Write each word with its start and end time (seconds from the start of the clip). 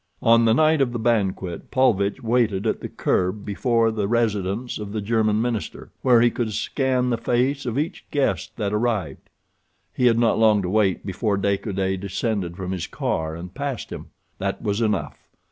On 0.23 0.45
the 0.45 0.53
night 0.55 0.81
of 0.81 0.93
the 0.93 0.97
banquet 0.97 1.69
Paulvitch 1.69 2.23
waited 2.23 2.65
at 2.65 2.79
the 2.81 2.89
curb 2.89 3.45
before 3.45 3.91
the 3.91 4.07
residence 4.07 4.79
of 4.79 4.93
the 4.93 4.99
German 4.99 5.39
minister, 5.39 5.91
where 6.01 6.21
he 6.21 6.31
could 6.31 6.53
scan 6.53 7.11
the 7.11 7.19
face 7.19 7.67
of 7.67 7.77
each 7.77 8.03
guest 8.09 8.57
that 8.57 8.73
arrived. 8.73 9.29
He 9.93 10.07
had 10.07 10.17
not 10.17 10.39
long 10.39 10.63
to 10.63 10.69
wait 10.69 11.05
before 11.05 11.37
De 11.37 11.55
Coude 11.55 11.99
descended 12.01 12.57
from 12.57 12.71
his 12.71 12.87
car 12.87 13.35
and 13.35 13.53
passed 13.53 13.91
him. 13.91 14.07
That 14.39 14.63
was 14.63 14.81
enough. 14.81 15.19